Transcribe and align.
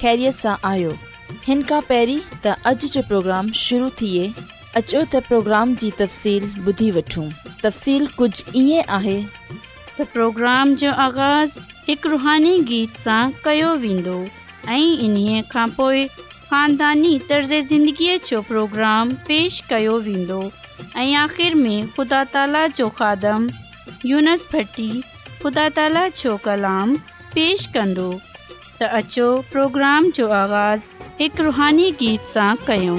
ख़ैरीअ 0.00 0.30
सां 0.32 0.54
आहियो 0.70 0.92
हिन 1.46 1.62
खां 1.70 1.80
पहिरीं 1.88 2.18
त 2.18 2.50
अॼु 2.70 2.90
जो 2.96 3.04
प्रोग्राम 3.12 3.52
शुरू 3.64 3.90
थिए 4.02 4.30
اچو 4.78 4.98
त 5.12 5.20
پروگرام 5.28 5.70
जी 5.82 5.88
तफ़सील 5.98 6.42
ॿुधी 6.70 6.88
वठूं 6.96 7.24
तफ़्सीलु 7.62 8.06
कुझु 8.18 8.52
ईअं 8.60 8.90
आहे 8.96 9.14
त 9.22 10.06
پروگرام 10.16 10.66
جو 10.82 10.90
آغاز 11.06 11.54
हिकु 11.86 12.10
रुहानी 12.14 12.52
गीत 12.70 13.00
सां 13.04 13.22
कयो 13.46 13.70
वेंदो 13.84 14.18
ऐं 14.74 14.98
इन्हीअ 15.06 15.40
खां 15.54 15.66
पोइ 15.78 16.04
ख़ानदानी 16.50 17.14
तर्ज़ 17.32 17.54
ज़िंदगीअ 17.70 18.18
जो 18.28 18.42
پروگرام 18.50 19.14
पेश 19.28 19.60
कयो 19.72 19.98
वेंदो 20.06 20.40
ऐं 20.44 21.10
آخر 21.24 21.54
में 21.64 21.78
خدا 21.96 22.22
ताला 22.36 22.64
جو 22.78 22.88
خادم 23.00 23.48
यूनस 24.12 24.46
भटी 24.54 24.90
خدا 25.42 25.68
ताला 25.80 26.06
جو 26.22 26.36
کلام 26.48 26.96
पेश 27.34 27.66
कंदो 27.78 28.10
त 28.80 28.88
अचो 28.98 29.24
प्रोग्राम 29.52 30.10
जो 30.18 30.28
आगाज़ु 30.38 31.06
हिकु 31.20 31.42
रुहानी 31.50 31.90
गीत 32.02 32.30
सां 32.34 32.50
कयो 32.66 32.96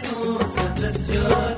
Jesus, 0.00 0.58
I 0.58 0.74
bless 0.76 1.08
your 1.08 1.28
name. 1.28 1.53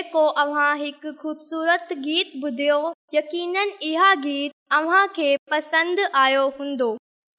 जेको 0.00 0.24
अव्हां 0.42 0.68
हिकु 0.80 1.10
ख़ूबसूरत 1.22 1.88
गीत 2.04 2.28
ॿुधियो 2.44 2.76
यकीन 3.14 3.56
इहा 3.88 4.12
गीत 4.26 4.52
अव्हां 4.76 5.00
खे 5.16 5.28
पसंदि 5.50 6.04
आयो 6.20 6.46
हूंदो 6.60 6.86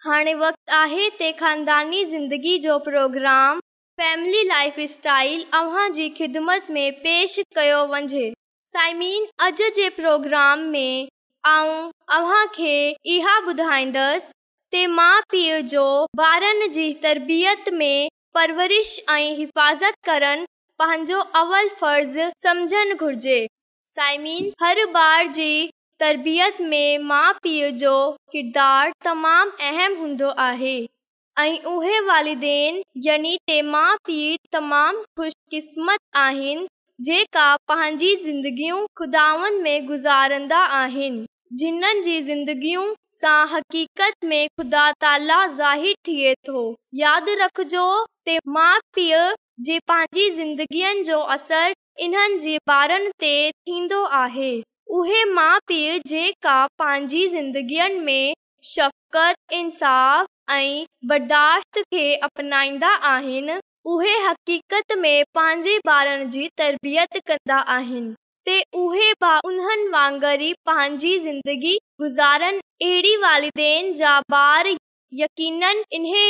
हाणे 0.06 0.34
वक़्तु 0.42 0.76
आहे 0.80 1.08
ते 1.22 1.32
ख़ानदानी 1.40 2.04
ज़िंदगी 2.12 2.58
जो 2.68 2.78
प्रोग्राम 2.90 3.60
फैमिली 4.02 4.44
लाइफ 4.52 4.80
स्टाइल 4.94 5.46
अव्हां 5.62 5.88
जी 5.98 6.08
ख़िदमत 6.20 6.68
में 6.78 6.92
पेश 7.08 7.40
कयो 7.56 7.82
वञे 7.96 8.30
साइमीन 8.74 9.28
अॼु 9.48 9.70
जे 9.80 9.90
प्रोग्राम 9.98 10.60
में 10.76 11.08
आऊं 11.56 11.92
अव्हां 12.20 12.46
खे 12.60 12.76
इहा 13.18 13.38
ॿुधाईंदसि 13.48 14.86
माउ 15.02 15.22
पीउ 15.32 15.62
जो 15.76 15.88
ॿारनि 16.32 16.68
जी 16.80 16.92
तरबियत 17.10 17.70
में 17.82 18.10
परवरिश 18.38 19.00
ऐं 19.18 19.36
हिफ़ाज़त 19.44 19.96
करणु 20.12 20.46
पंहिंजो 20.82 21.18
अवल 21.40 21.68
फ़र्ज़ु 21.80 22.24
सम्झणु 22.44 22.94
घुरिजे 23.06 23.40
साइमिन 23.88 24.46
हर 24.62 24.80
ॿार 24.94 25.28
जी 25.38 25.52
तरबियत 26.04 26.62
में 26.72 26.98
माउ 27.10 27.34
पीउ 27.44 27.70
जो 27.82 27.92
किरदारु 28.34 28.94
तमामु 29.08 29.52
अहम 29.68 29.98
हूंदो 30.00 30.30
आहे 30.46 30.74
ऐं 31.44 31.58
उहे 31.74 32.00
वालदेन 32.08 32.82
यानी 33.08 33.36
ते 33.48 33.62
माउ 33.76 33.96
पीउ 34.08 34.38
तमामु 34.56 35.02
ख़ुशकिस्मत 35.20 36.00
आहिनि 36.24 36.68
जेका 37.10 37.46
पंहिंजी 37.72 38.16
ज़िंदगियूं 38.26 38.80
ख़ुदानि 39.02 39.60
में 39.62 39.86
गुज़ारंदा 39.92 40.64
आहिनि 40.82 41.26
जिन्हनि 41.62 42.02
जी 42.10 42.22
ज़िंदगियुनि 42.32 42.96
सां 43.22 43.40
हक़ीक़त 43.54 44.26
में 44.34 44.48
ख़ुदा 44.58 44.92
ताला 45.06 45.40
ज़ाहि 45.62 45.94
थिए 46.08 46.34
थो 46.50 46.66
यादि 47.04 47.36
रखिजो 47.44 47.88
ते 48.26 48.40
माउ 48.58 48.80
पीउ 48.96 49.24
पंहिंजी 49.70 50.30
ज़िंदगियुनि 50.36 51.04
जो 51.08 51.18
असर 51.34 51.74
इन्हनि 52.04 52.38
जे 52.44 52.56
ॿारनि 52.68 53.10
ते 53.24 53.34
थींदो 53.68 54.02
आहे 54.24 54.52
उहे 55.00 55.24
माउ 55.34 55.60
पीउ 55.68 55.98
जेका 56.12 56.56
पंहिंजी 56.82 57.28
ज़िंदगीअ 57.36 57.88
में 58.06 58.34
शफ़क़त 58.72 59.54
इंसाफ़ 59.60 60.52
ऐं 60.58 60.86
बर्दाश्त 61.10 61.80
खे 61.94 62.06
अपनाईंदा 62.30 62.90
आहिनि 63.14 63.60
उहे 63.94 64.16
हक़ीक़त 64.28 64.92
में 65.04 65.24
पंहिंजे 65.36 65.78
ॿारनि 65.90 66.26
जी 66.38 66.48
तरबियत 66.58 67.18
कंदा 67.28 67.58
आहिनि 67.78 68.18
उन्हनि 68.82 69.88
वांगुर 69.94 70.42
ई 70.44 70.54
पंहिंजी 70.66 71.18
ज़िंदगी 71.28 71.78
गुज़ारनि 72.02 72.62
अहिड़ी 72.88 73.16
वालदेन 73.26 73.94
जा 74.02 74.20
ॿार 74.34 74.76
यननि 75.20 75.84
इन्हे 75.96 76.28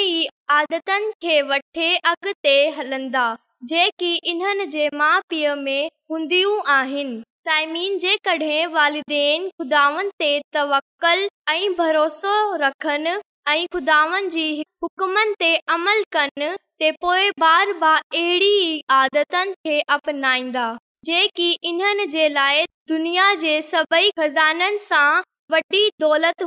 आदतनि 0.54 1.12
खे 1.24 1.42
वठे 1.50 1.90
अॻिते 2.12 2.54
हलंदा 2.78 3.26
जेकी 3.72 4.14
इन्हनि 4.32 4.66
जे 4.76 4.88
माउ 5.02 5.20
पीउ 5.30 5.54
में 5.56 5.90
हूंदियूं 6.12 6.56
आहिनि 6.76 7.22
साइमीन 7.48 7.98
जे 8.06 8.16
कॾहिं 8.28 8.68
वालिदन 8.78 9.48
खुदानि 9.60 10.10
ते 10.22 10.32
तवकल 10.54 11.28
ऐं 11.54 11.74
भरोसो 11.82 12.34
रखनि 12.64 13.14
ऐं 13.54 13.66
खुदावनि 13.74 14.28
जी 14.38 14.48
हुकमनि 14.84 15.36
ते 15.44 15.52
अमल 15.78 16.04
कनि 16.18 16.50
ते 16.80 16.92
पोए 17.06 17.30
बार 17.46 17.74
बार 17.84 18.02
अहिड़ी 18.22 18.58
आदतनि 19.02 19.54
खे 19.68 19.80
अपनाईंदा 19.98 20.66
जेकी 21.12 21.52
इन्हनि 21.74 22.06
जे 22.18 22.28
लाइ 22.40 22.66
दुनिया 22.94 23.34
जे 23.46 23.62
सभई 23.72 24.10
खज़ाननि 24.20 24.78
सां 24.92 25.08
वॾी 25.52 25.88
दौलत 26.02 26.44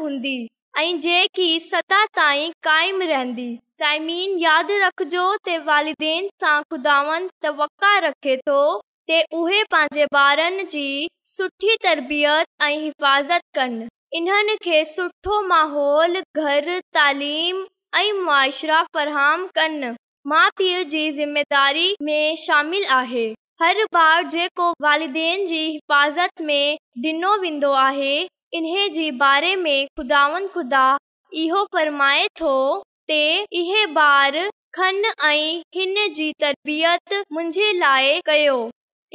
ऐं 0.76 0.98
जेकी 1.00 1.58
सता 1.60 2.04
ताईं 2.16 2.50
काइम 2.62 3.02
रहंदी 3.02 3.52
साइमीन 3.80 4.30
यादि 4.38 4.78
रखिजो 4.82 5.26
त 5.48 5.58
वालदेन 5.68 6.26
सां 6.44 6.54
खुदावन 6.74 7.28
तवक 7.46 7.84
रखे 8.04 8.34
थो 8.50 8.56
ते 9.10 9.18
उहे 9.40 9.60
पंहिंजे 9.74 10.06
ॿारनि 10.22 10.64
जी 10.72 10.82
सुठी 11.34 11.76
तरबियत 11.84 12.66
ऐं 12.66 12.72
हिफ़ाज़त 12.72 13.46
कनि 13.60 13.86
इन्हनि 14.20 14.56
खे 14.66 14.82
सुठो 14.94 15.40
माहौल 15.54 16.20
घरु 16.46 16.78
तालीम 17.00 17.62
ऐं 18.02 18.12
मुआशरा 18.24 18.82
फरहम 18.98 19.46
कनि 19.60 19.94
माउ 20.34 20.50
पीउ 20.62 20.82
जी 20.96 21.04
ज़िमेदारी 21.22 21.88
में 22.10 22.36
शामिलु 22.48 22.92
आहे 23.00 23.26
हर 23.62 23.86
ॿार 24.04 24.28
जेको 24.36 24.70
वालदेन 24.90 25.46
जी 25.54 25.64
हिफ़ाज़त 25.70 26.46
में 26.50 26.78
ॾिनो 27.08 27.36
वेंदो 27.48 27.72
आहे 27.88 28.14
इन्हे 28.54 28.88
जे 28.94 29.10
बारे 29.20 29.54
में 29.56 29.86
खुदावन 29.96 30.46
खुदा 30.54 30.82
इहो 31.44 31.62
फरमाए 31.74 32.26
थो 32.40 32.50
ते 33.08 33.16
इहे 33.60 33.86
बार, 33.94 34.36
खन 34.74 35.02
ऐं 35.24 35.62
हिन 35.74 35.94
जी 36.14 36.30
तरबीअत 36.40 37.14
मुंहिंजे 37.32 37.72
लाइ 37.78 38.20
कयो 38.26 38.56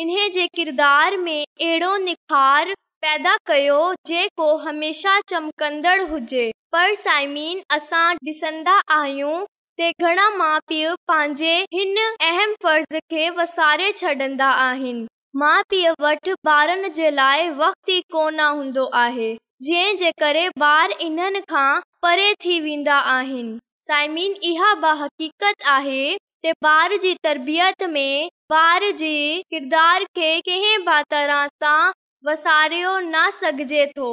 इन्हे 0.03 0.27
जे 0.37 0.47
किरदार 0.55 1.15
में 1.17 1.41
अहिड़ो 1.41 1.95
निखार 2.03 2.73
पैदा 3.05 3.35
कयो 3.51 3.79
जेको 4.07 4.55
हमेशह 4.65 5.19
चमकंदड़ 5.29 5.99
हुजे 6.09 6.49
पर 6.71 6.93
साइमीन 7.05 7.61
असां 7.77 8.07
ॾिसंदा 8.31 8.73
आहियूं 8.97 9.37
त 9.79 9.93
घणा 10.05 10.29
माउ 10.43 10.59
पीउ 10.73 10.93
पंहिंजे 11.13 11.55
हिन 11.77 11.97
अहम 12.31 12.53
फर्ज़ 12.67 12.99
खे 13.15 13.29
वसारे 13.39 13.91
छॾंदा 14.01 14.49
आहिनि 14.67 15.07
माउ 15.35 15.61
पीअ 15.69 15.91
वटि 16.01 16.33
ॿारनि 16.49 16.89
जे 16.97 17.09
लाइ 17.11 17.49
वक़्तु 17.57 17.91
ई 17.91 17.99
कोन 18.11 18.39
हूंदो 18.39 18.83
आहे 19.01 19.27
जंहिंजे 19.65 20.11
करे 20.21 20.45
بار 20.61 20.89
इन्हनि 21.07 21.41
खां 21.51 21.79
परे 22.03 22.33
थी 22.45 22.59
वेंदा 22.61 22.95
आहिनि 23.15 23.59
साइमिन 23.87 24.33
इहा 24.51 24.73
बहक़ीक़त 24.85 25.67
आहे 25.73 26.01
त 26.45 26.53
ॿार 26.67 26.95
जी 27.03 27.13
तरबियत 27.23 27.83
में 27.93 28.29
ॿार 28.61 28.89
जी 29.03 29.43
किरदार 29.49 30.03
खे 30.19 30.31
कंहिं 30.49 30.77
बि 30.89 31.01
तरह 31.15 31.45
सां 31.63 31.91
वसारियो 32.29 32.97
न 32.99 33.29
सघिजे 33.39 33.85
थो 33.99 34.09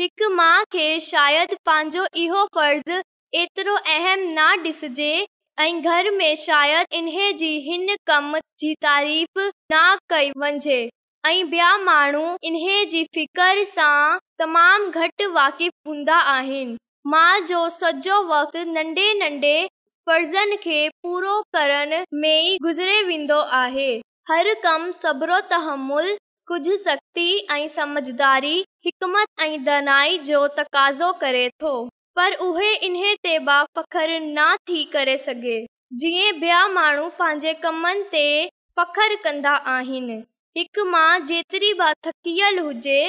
हिकु 0.00 0.28
माउ 0.36 0.70
खे 0.76 0.88
शायदि 1.10 1.56
पंहिंजो 1.70 2.06
इहो 2.26 2.46
फर्ज़ु 2.58 3.02
एतिरो 3.42 3.76
अहम 3.96 4.26
न 4.38 5.28
ऐं 5.60 5.80
घर 5.84 6.10
में 6.10 6.34
शायदि 6.40 6.96
इन्हे 6.96 7.32
जी 7.40 7.48
हिन 7.62 7.94
कम 8.06 8.36
जी 8.58 8.72
तारीफ़ 8.82 9.40
न 9.72 9.80
कई 10.10 10.30
वञिजे 10.42 10.76
ऐं 11.26 11.42
ॿिया 11.48 11.72
माण्हू 11.88 12.22
इन्हे 12.50 12.84
जी 12.92 13.02
फिकर 13.14 13.62
सां 13.72 13.96
तमामु 14.38 14.90
घटि 15.00 15.26
वाक़िफ़ु 15.34 15.90
हूंदा 15.90 16.16
आहिनि 16.36 16.76
माउ 17.14 17.40
जो 17.52 17.60
सॼो 17.76 18.20
वक़्ति 18.32 18.64
नंढे 18.72 19.12
नंढे 19.18 19.56
फर्ज़नि 20.08 20.56
खे 20.64 20.78
पूरो 21.02 21.34
करण 21.56 21.94
में 22.24 22.56
गुज़िरे 22.62 23.00
वेंदो 23.12 23.40
आहे 23.62 23.90
हर 24.30 24.52
कमु 24.64 24.92
सबरो 25.04 25.40
तहमुल 25.52 26.12
कुझु 26.48 26.76
सख़्ती 26.88 27.28
ऐं 27.58 27.66
समझदारी 27.76 28.58
हिकमत 28.84 29.40
ऐं 29.48 29.64
दनाई 29.64 30.18
जो 30.32 30.46
तक़ाज़ो 30.58 31.12
करे 31.20 31.48
थो 31.62 31.76
पर 32.16 32.34
उहे 32.46 32.72
इन 32.86 32.94
ते 33.22 33.38
बा 33.46 33.62
फ़ख्रु 33.76 34.18
न 34.22 34.54
थी 34.68 34.82
करे 34.92 35.16
सघे 35.26 35.58
जीअं 36.02 36.32
ॿिया 36.42 36.66
माण्हू 36.76 37.08
पंहिंजे 37.18 37.52
कमनि 37.64 38.02
ते 38.14 38.22
फ़ख्रु 38.78 39.16
कंदा 39.24 39.50
आहिनि 39.76 40.16
हिकु 40.58 40.84
मां 40.94 41.08
जेतिरी 41.30 41.72
बि 41.80 41.90
थकियल 42.06 42.58
हुजे 42.66 43.00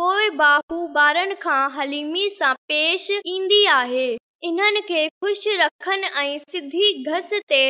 पोइ 0.00 0.28
बाहू 0.42 0.78
ॿारनि 1.02 1.34
खां 1.42 1.60
हलीमी 1.76 2.28
सां 2.38 2.52
पेश 2.72 3.10
ईंदी 3.34 3.64
आहे 3.80 4.06
इन्हनि 4.50 4.80
खे 4.90 5.06
ख़ुशि 5.08 5.56
रखनि 5.62 6.10
ऐं 6.24 6.38
सिधी 6.54 6.86
घस 7.12 7.30
ते 7.54 7.62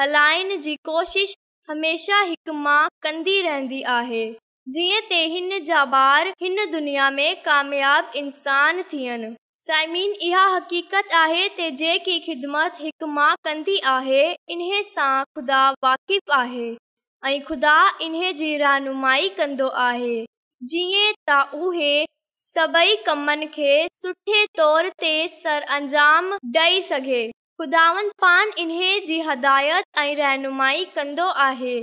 हलाइण 0.00 0.60
जी 0.66 0.74
कोशिश 0.90 1.34
हमेशह 1.70 2.22
हिकु 2.32 2.56
मां 2.66 2.80
कंदी 3.06 3.40
रहंदी 3.48 3.82
आहे 3.98 4.24
जीअं 4.76 5.00
त 5.12 5.22
हिन 5.36 5.58
जा 5.70 5.84
ॿार 6.00 6.34
हिन 6.46 6.64
दुनिया 6.76 7.10
में 7.20 7.30
कामयाबु 7.46 9.32
साइमिन 9.66 10.12
इहा 10.28 10.44
हक़ीक़त 10.54 11.12
आहे 11.16 11.42
त 11.56 11.66
जेकी 11.80 12.14
ख़िदमत 12.20 12.76
हिकु 12.84 13.06
मां 13.16 13.26
कंदी 13.48 13.76
आहे 13.90 14.22
इन्हे 14.54 14.80
सां 14.86 15.10
ख़ुदा 15.38 15.58
वाक़िफ़ 15.84 16.32
आहे 16.36 16.64
ऐं 17.30 17.38
ख़ुदा 17.50 17.74
इन्हे 18.06 18.32
जी 18.40 18.48
रहनुमाई 18.62 19.28
कंदो 19.36 19.66
आहे 19.82 20.16
जीअं 20.72 21.12
त 21.30 21.36
उहे 21.68 21.92
सभई 22.46 22.96
कमनि 23.10 23.46
खे 23.58 23.76
सुठे 24.00 24.42
तौर 24.62 24.88
ते 25.04 25.12
सर 25.36 25.66
अंजाम 25.76 26.32
ॾेई 26.62 26.80
सघे 26.88 27.22
खुदानि 27.62 28.10
पाण 28.26 28.50
इन्हे 28.64 28.88
जी 29.10 29.18
हदायत 29.30 29.84
ऐं 30.06 30.10
रहनुमाई 30.22 30.84
कंदो 30.98 31.28
आहे 31.46 31.76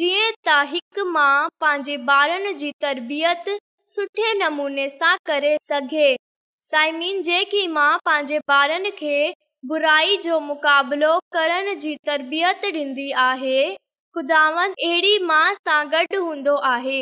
जीअं 0.00 0.32
त 0.48 0.56
हिकु 0.72 1.04
मां 1.18 1.34
पंहिंजे 1.66 1.98
ॿारनि 2.16 2.54
जी 2.64 2.72
तरबियत 2.86 3.52
सुठे 3.96 4.32
नमूने 4.44 4.88
सां 4.98 5.12
करे 5.32 5.52
सघे 5.66 6.08
साइमिन 6.60 7.20
जेकी 7.22 7.66
मां 7.72 7.98
पंहिंजे 8.04 8.38
ॿारनि 8.50 8.90
खे 8.98 9.18
बुराई 9.72 10.16
जो 10.22 10.38
मुक़ाबिलो 10.46 11.10
करण 11.32 11.68
जी 11.84 11.94
तरबियत 12.06 12.64
ॾींदी 12.70 13.10
आहे 13.24 13.58
खुदा 14.14 14.40
अहिड़ी 14.62 15.12
माउ 15.30 15.52
सां 15.58 15.78
गॾु 15.92 16.20
हूंदो 16.24 16.54
आहे 16.70 16.98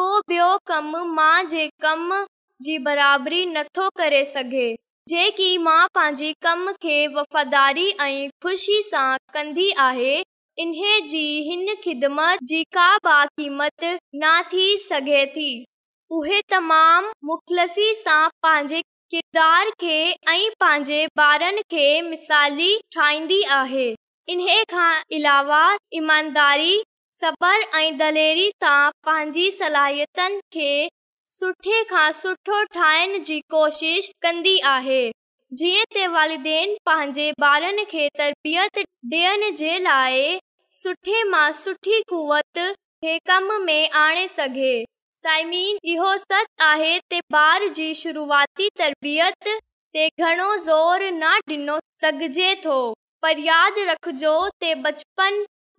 को 0.00 0.08
ॿियो 0.32 0.48
कमु 0.72 1.00
माउ 1.20 1.46
जे 1.54 1.66
कम 1.84 2.12
जी 2.66 2.76
बराबरी 2.90 3.40
नथो 3.54 3.88
करे 4.02 4.24
सघे 4.34 4.68
जेकी 5.14 5.48
मां 5.68 5.80
पंहिंजे 5.94 6.32
कम 6.48 6.70
खे 6.84 6.98
वफ़ादारी 7.16 7.88
ऐं 8.08 8.28
ख़ुशी 8.46 8.80
सां 8.90 9.08
कंदी 9.38 9.70
आहे 9.88 10.14
इन्हे 10.66 11.00
जी 11.14 11.24
हिन 11.50 11.74
ख़िदमत 11.88 12.44
जी 12.52 12.62
का 12.78 12.88
बि 13.08 13.26
क़ीमत 13.36 13.90
न 14.24 14.40
थी 14.52 14.66
सघे 14.88 15.26
थी 15.40 15.50
उहे 16.18 16.40
तमामु 16.50 17.36
सां 17.72 18.22
पंहिंजे 18.42 18.80
किरदार 19.12 19.70
खे 19.80 19.94
ऐं 20.30 20.50
पंहिंजे 20.60 20.98
ॿारनि 21.20 21.62
खे 21.70 21.84
मिसाली 22.08 22.70
ठाहींदी 22.94 23.40
आहे 23.54 23.86
इन 24.32 24.40
खां 24.72 24.92
इलावा 25.16 25.62
ईमानदारी 26.00 26.76
सबर 27.20 27.62
ऐं 27.78 27.96
दलेरी 28.02 28.48
सां 28.64 28.90
पंहिंजी 29.06 29.50
सलाहियतनि 29.50 30.38
खे 30.58 30.70
सुठे 31.30 31.82
खां 31.90 32.10
सुठो 32.20 32.62
ठाहिण 32.74 33.22
जी 33.30 33.40
कोशिश 33.56 34.10
कंदी 34.26 34.54
आहे 34.74 35.02
जीअं 35.62 35.84
त 35.94 36.06
वालदेन 36.14 36.76
पंहिंजे 36.90 37.26
ॿारनि 37.50 37.84
खे 37.96 38.06
तरबियत 38.22 38.80
ॾियण 39.16 39.48
जे 39.64 39.74
लाइ 39.90 40.38
सुठे 40.82 41.22
मां 41.34 41.50
सुठी 41.64 42.00
क़वत 42.14 42.64
खे 43.02 43.18
कम 43.32 43.52
में 43.66 43.88
आणे 44.06 44.26
सघे 44.38 44.74
साइमीन 45.22 45.78
इहो 45.92 46.12
सत 46.16 46.62
आहे 46.62 46.92
ते 47.10 47.18
ॿार 47.38 47.66
जी 47.78 47.86
शुरूआती 48.02 48.68
तरबियत 48.78 49.48
ते 49.96 50.04
घणो 50.26 50.46
ज़ोर 50.66 51.02
न 51.12 51.32
ॾिनो 51.50 51.74
सघिजे 52.02 52.52
थो 52.64 52.76
पर 53.24 53.38
यादि 53.48 53.84
रखिजो 53.88 54.32
त 54.62 54.70
बचपन 54.86 55.36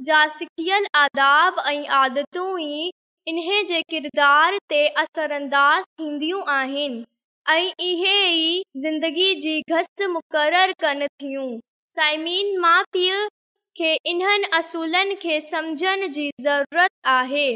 जा 0.10 0.20
सिखियल 0.36 0.86
आदाब 1.00 1.58
ऐं 1.72 1.88
आदतूं 2.02 2.46
ई 2.60 2.92
इन 3.34 3.40
जे 3.72 3.82
किरदार 3.96 4.58
ते 4.76 4.84
असर 5.06 5.32
अंदाज़ 5.40 5.90
थींदियूं 6.02 6.44
आहिनि 6.58 7.02
ऐं 7.56 7.66
इहे 7.90 8.16
ई 8.36 8.62
ज़िंदगी 8.86 9.34
जी 9.48 9.56
घस 9.80 9.90
मुक़रर 10.20 10.76
कनि 10.86 11.08
थियूं 11.26 11.50
साइमीन 11.98 12.58
माउ 12.68 12.84
पीउ 12.98 13.26
खे 13.82 13.96
इन्हनि 14.16 14.54
असूलनि 14.62 15.20
खे 15.28 15.42
जी 15.50 16.30
ज़रूरत 16.52 16.98
आहे 17.20 17.50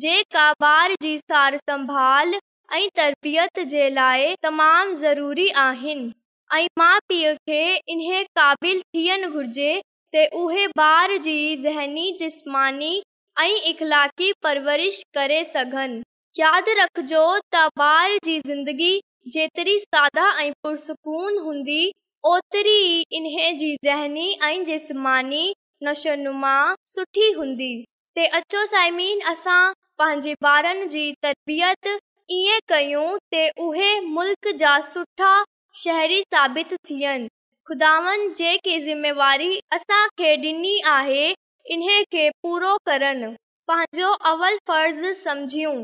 जेका 0.00 0.42
ॿार 0.66 0.92
जी 1.02 1.16
सार 1.18 1.56
संभाल 1.56 2.32
ऐं 2.74 2.88
तरबियत 2.96 3.58
जे 3.68 3.88
लाइ 3.94 4.34
तमामु 4.42 4.94
ज़रूरी 5.00 5.48
आहिनि 5.62 6.06
ऐं 6.56 6.66
माउ 6.78 6.98
पीउ 7.08 7.32
खे 7.48 7.64
इन 7.92 8.00
क़ाबिलु 8.38 8.80
थियणु 8.96 9.28
घुरिजे 9.32 9.72
ते 10.12 10.24
उहे 10.42 10.64
ॿार 10.84 11.16
जी 11.26 11.36
ज़हनी 11.64 12.16
जिस्मानी 12.20 12.92
ऐं 13.40 13.50
इख़लाक़ी 13.72 14.32
परवरिश 14.42 15.02
करे 15.18 15.42
सघनि 15.52 16.02
यादि 16.38 16.74
रखिजो 16.80 17.26
त 17.54 17.66
ॿार 17.90 18.16
जी 18.24 18.38
ज़िंदगी 18.48 18.92
जेतिरी 19.36 19.78
सादा 19.78 20.28
ऐं 20.44 20.50
पुरसकून 20.62 21.38
हूंदी 21.50 21.82
ओतिरी 22.32 22.82
इन 23.20 23.56
जी 23.58 23.74
ज़हनी 23.84 24.28
ऐं 24.48 24.64
जिस्मानी 24.72 25.44
नशवनुमा 25.84 26.56
सुठी 26.94 27.30
हूंदी 27.38 27.72
ते 28.14 28.24
अचो 28.38 28.64
साइमीन 28.70 29.20
असां 29.30 29.60
पंहिंजे 29.98 30.34
ॿारनि 30.46 30.86
जी 30.92 31.10
तरबियत 31.22 31.88
ईअं 32.38 32.58
कयूं 32.68 33.08
त 33.34 33.48
उहे 33.66 33.90
मुल्क़ 34.16 34.48
जा 34.62 34.78
सुठा 34.90 35.32
शहरी 35.82 36.20
साबित 36.34 36.72
थियनि 36.90 37.28
खुदानि 37.68 38.28
जेके 38.38 38.78
ज़िमेवारी 38.86 39.50
असांखे 39.76 40.32
ॾिनी 40.48 40.80
आहे 40.96 41.26
इन 41.74 41.86
खे 42.12 42.28
पूरो 42.42 42.76
करनि 42.86 43.30
पंहिंजो 43.68 44.10
अवल 44.32 44.56
फ़र्ज़ 44.70 45.06
सम्झूं 45.22 45.74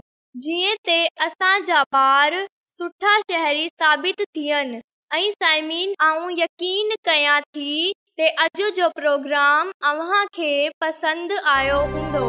जीअं 0.46 0.74
त 0.88 0.98
असांजा 1.26 1.82
ॿार 1.92 2.34
सुठा 2.76 3.18
शहरी 3.30 3.68
साबित 3.82 4.22
थियनि 4.36 4.80
ऐं 5.16 5.30
साइमीन 5.40 5.94
ऐं 6.10 6.30
यकीन 6.42 6.94
कयां 7.08 7.40
थी 7.54 7.70
के 8.20 8.28
अॼु 8.46 8.70
जो 8.80 8.88
प्रोग्राम 9.00 9.70
अव्हांखे 9.90 10.52
पसंदि 10.80 11.36
आयो 11.56 11.80
हूंदो 11.94 12.28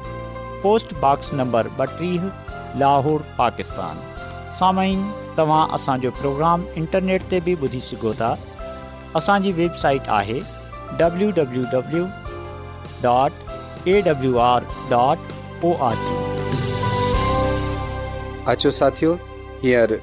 पोस्टबॉक्स 0.63 1.33
नंबर 1.41 1.67
ॿटीह 1.91 2.21
लाहौर 2.81 3.23
पाकिस्तान 3.37 3.99
सामाइन 4.59 5.03
तव्हां 5.37 5.63
असांजो 5.77 6.09
प्रोग्राम 6.21 6.63
इंटरनेट 6.83 7.23
ते 7.33 7.39
बि 7.47 7.53
ॿुधी 7.65 7.79
सघो 7.89 8.13
था 8.21 8.31
असांजी 9.21 9.51
वेबसाइट 9.61 10.09
आहे 10.19 10.39
डब्लू 11.01 12.07
अचो 18.51 18.69
साथियो 18.77 19.13
हींअर 19.63 19.95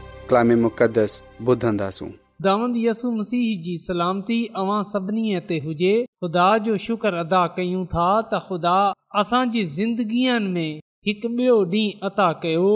मुक़दस 0.65 1.21
ॿुधंदासूं 1.49 2.09
दावंद 2.45 2.77
यसु 2.79 3.11
मसीह 3.13 3.47
जी 3.63 3.73
सलामती 3.85 4.37
अवां 4.61 4.81
सभिनी 4.91 5.23
ते 5.47 5.57
हुजे 5.65 5.93
ख़ुदा 6.25 6.45
जो 6.67 6.77
शुक्र 6.85 7.15
अदा 7.23 7.41
कयूं 7.57 7.81
था 7.95 8.05
त 8.33 8.41
ख़ुदा 8.51 8.75
असांजी 9.23 9.63
ज़िंदगीअ 9.79 10.37
में 10.51 10.69
हिकु 11.09 11.31
ॿियो 11.39 11.57
ॾींहुं 11.73 12.09
अदा 12.11 12.29
कयो 12.45 12.69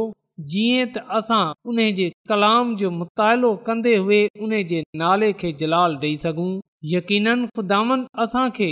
जीअं 0.55 0.87
त 0.97 1.05
असां 1.21 1.43
उन 1.75 1.79
जे 2.01 2.07
कलाम 2.33 2.75
जो 2.83 2.91
मुतालो 3.03 3.51
कंदे 3.69 3.95
हुए 4.07 4.21
उन 4.49 4.57
जे 4.73 4.81
नाले 5.05 5.31
खे 5.45 5.53
जलाल 5.63 5.95
ॾेई 6.07 6.17
सघूं 6.25 6.51
यकीननि 6.97 7.49
ख़ुदान 7.59 8.03
असां 8.27 8.47
खे 8.59 8.69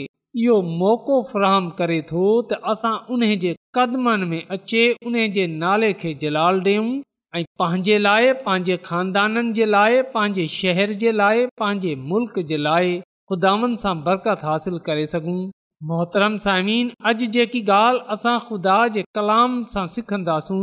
इहो 0.47 0.57
मौक़ो 0.83 1.21
फरहम 1.31 1.71
करे 1.83 2.01
थो 2.11 2.25
त 2.51 2.59
असां 2.75 2.93
उन 3.19 3.27
जे 3.47 3.55
में 4.33 4.43
अचे 4.59 4.83
उन 5.13 5.21
नाले 5.65 5.93
खे 6.03 6.15
जलाल 6.25 6.61
ॾेऊं 6.75 6.91
ऐं 7.37 7.43
पंहिंजे 7.59 7.97
लाइ 7.99 8.33
पंहिंजे 8.45 8.77
खानदाननि 8.87 9.53
जे 9.57 9.67
लाइ 9.73 10.01
पंहिंजे 10.15 10.47
शहर 10.59 10.93
जे 11.03 11.11
लाइ 11.19 11.45
पंहिंजे 11.61 11.95
मुल्क 12.13 12.39
जे 12.49 12.57
लाइ 12.67 12.89
खुदानि 13.33 13.67
सां 13.83 13.93
बरकत 14.09 14.41
हासिल 14.47 14.79
करे 14.89 15.03
सघूं 15.11 15.37
मोहतरम 15.91 16.37
साइमीन 16.45 16.89
अॼु 17.11 17.29
जेकी 17.37 17.61
ॻाल्हि 17.75 18.01
असां 18.15 18.33
ख़ुदा 18.49 18.79
जे 18.97 19.05
कलाम 19.19 19.55
सां 19.75 19.85
सिखंदासूं 19.93 20.59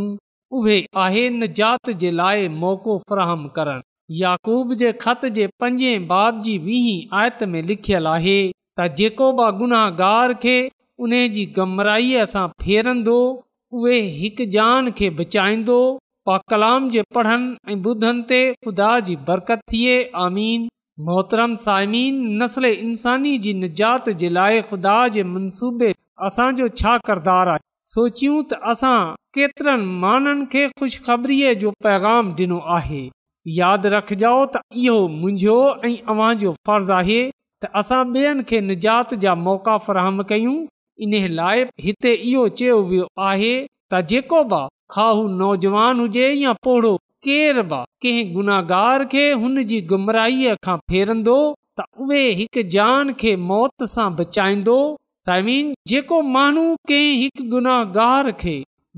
उहे 0.62 0.76
आहे 1.04 1.24
न 1.28 1.50
जात 1.62 1.92
जे 2.04 2.12
लाइ 2.22 2.50
मौक़ो 2.66 2.96
फराहम 3.14 3.46
करणु 3.60 3.88
याकूब 4.24 4.74
जे 4.82 4.92
ख़त 5.06 5.24
जे 5.38 5.48
पंजे 5.64 5.92
बाब 6.12 6.42
जी 6.48 6.56
वीह 6.68 7.18
आयत 7.22 7.46
में 7.54 7.62
लिखियलु 7.70 8.12
आहे 8.18 8.36
त 8.50 8.90
जेको 9.00 9.30
बि 9.40 9.46
गुनाहगार 9.62 10.36
खे 10.44 10.58
उन 11.08 11.16
जी 11.38 11.48
गमराईअ 11.60 12.28
सां 12.36 12.44
फेरंदो 12.68 13.16
उहे 13.82 14.00
हिकु 14.20 14.50
जान 14.58 14.92
खे 15.02 15.12
बचाईंदो 15.22 15.80
कलाम 16.50 16.90
जे 16.92 17.02
पढ़नि 17.16 17.74
ऐं 17.74 17.76
ॿुधनि 17.92 18.24
ते 18.30 18.38
ख़ुदा 18.54 18.92
जी 19.10 19.16
बरकत 19.30 19.62
इंसानी 22.72 23.34
जी 23.44 23.52
निजात 23.62 24.06
जे 24.24 24.28
लाइ 24.38 24.56
ख़ुदा 24.72 24.98
जे 25.18 25.24
मनसूबे 25.36 25.90
छा 26.24 26.92
किरदारु 27.08 27.52
आहे 27.52 27.62
ख़ुशबरी 30.80 31.38
जो 31.64 31.70
पैगाम 31.88 32.26
ॾिनो 32.40 32.58
आहे 32.78 33.02
यादि 33.62 33.88
रखजो 33.98 34.36
त 34.56 34.56
इहो 34.84 34.98
मुंहिंजो 35.20 35.60
ऐं 35.86 35.94
निजात 38.72 39.10
जा 39.28 39.34
मौक़ा 39.48 39.76
फ़राहम 39.88 40.18
कयूं 40.34 40.58
इन 41.08 41.14
लाइ 41.40 41.58
हिते 41.88 42.12
इहो 42.16 42.44
चयो 42.62 42.80
वियो 42.92 43.06
आहे 43.30 43.54
त 43.94 44.02
जेको 44.14 44.42
बि 44.54 44.60
खा 44.96 45.06
हू 45.18 45.24
नौजवान 45.42 46.00
हुजे 46.00 46.28
या 46.44 46.52
पोड़ो 46.66 46.92
केर 47.28 47.56
ब 47.62 47.80
कंहिं 48.04 48.28
गुनाहार 48.36 49.04
खे 49.14 49.24
हुन 49.42 49.58
जी 49.72 49.80
गुमराहीअ 49.92 50.52
खां 50.68 50.76
फेरंदो 50.94 51.38
त 51.80 51.86
उहे 52.04 53.34
बचाईंदो 54.20 54.78
जेको 55.94 56.20
माण्हू 56.38 56.64
कंहिं 56.92 57.50
गुनाहार 57.56 58.32
खे 58.46 58.54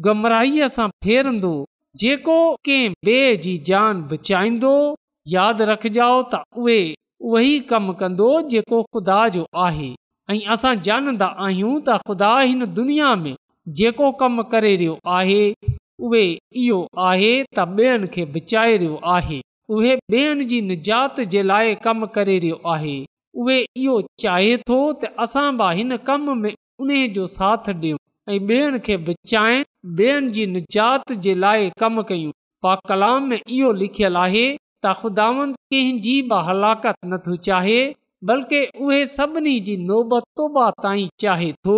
गमराही 0.07 0.67
सां 0.77 0.87
फेरंदो 1.07 1.53
जेको 2.03 2.35
कंहिं 2.69 2.93
ॿिए 3.13 3.33
जी 3.47 3.55
जान 3.71 4.03
बचाईंदो 4.13 4.73
यादि 5.35 5.69
रखजो 5.73 6.11
त 6.13 6.43
उहे 6.65 6.79
उहो 7.31 7.41
कमु 7.73 7.97
कंदो 8.03 8.29
जेको 8.55 8.83
ख़ुदा 8.91 9.19
जो 9.37 9.45
आहे 9.67 9.89
ऐं 10.31 10.41
असां 10.57 10.77
ख़ुदा 10.87 12.35
हिन 12.41 12.65
दुनिया 12.79 13.13
में 13.25 13.37
जेको 13.77 14.09
कमु 14.21 14.43
करे 14.51 14.75
रहियो 14.75 14.93
आहे 15.17 15.41
उहे 16.07 16.23
इहो 16.65 16.77
आहे 17.11 17.31
त 17.59 18.99
आहे 19.15 19.41
उहे 19.77 21.25
जे 21.33 21.41
लाइ 21.49 21.75
कम 21.87 22.05
करे 22.15 22.37
रहियो 22.45 22.59
आहे 22.75 22.93
उहे 23.43 23.57
इहो 23.87 23.97
चाहे 24.25 24.55
थो 24.71 24.79
त 25.01 25.11
असां 25.27 25.47
बि 25.61 25.67
हिन 25.79 25.97
कम 26.09 26.31
में 26.45 26.51
उन 26.85 26.89
जो 27.17 27.27
साथ 27.37 27.69
ॾियूं 27.69 27.99
ऐं 28.37 29.03
बचाए 29.09 29.59
ॿियनि 29.61 30.31
जी 30.37 30.45
निजात 30.55 31.13
जे 31.27 31.33
लाइ 31.43 31.69
कम 31.83 32.01
कयूं 32.13 32.75
कलाम 32.93 33.31
इहो 33.39 33.71
लिखियल 33.83 34.17
आहे 34.25 34.45
त 34.85 34.95
ख़ुदा 35.01 36.99
नथी 37.13 37.37
चाहे 37.49 37.79
बल्कि 38.31 38.59
उहे 38.87 39.05
सभिनी 39.17 39.59
जी 39.69 39.75
नौबता 39.91 40.69
ताईं 40.87 41.07
चाहे 41.23 41.51
थो 41.67 41.77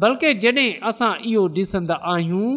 बल्कि 0.00 0.32
जॾहिं 0.42 0.72
असां 0.88 1.08
इहो 1.30 1.42
ॾिसंदा 1.56 1.94
आहियूं 2.10 2.52